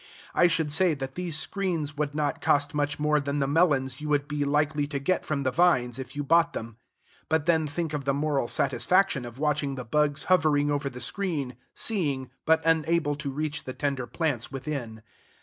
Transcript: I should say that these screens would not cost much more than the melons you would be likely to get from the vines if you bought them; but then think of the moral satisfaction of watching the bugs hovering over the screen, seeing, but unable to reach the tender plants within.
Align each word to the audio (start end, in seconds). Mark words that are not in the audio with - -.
I 0.33 0.47
should 0.47 0.71
say 0.71 0.95
that 0.95 1.13
these 1.13 1.37
screens 1.37 1.95
would 1.95 2.15
not 2.15 2.41
cost 2.41 2.73
much 2.73 2.97
more 2.97 3.19
than 3.19 3.37
the 3.37 3.45
melons 3.45 4.01
you 4.01 4.09
would 4.09 4.27
be 4.27 4.43
likely 4.43 4.87
to 4.87 4.97
get 4.97 5.23
from 5.27 5.43
the 5.43 5.51
vines 5.51 5.99
if 5.99 6.15
you 6.15 6.23
bought 6.23 6.53
them; 6.53 6.77
but 7.29 7.45
then 7.45 7.67
think 7.67 7.93
of 7.93 8.03
the 8.05 8.11
moral 8.15 8.47
satisfaction 8.47 9.25
of 9.25 9.37
watching 9.37 9.75
the 9.75 9.85
bugs 9.85 10.23
hovering 10.23 10.71
over 10.71 10.89
the 10.89 11.01
screen, 11.01 11.55
seeing, 11.75 12.31
but 12.47 12.65
unable 12.65 13.13
to 13.17 13.29
reach 13.29 13.65
the 13.65 13.73
tender 13.73 14.07
plants 14.07 14.51
within. 14.51 15.03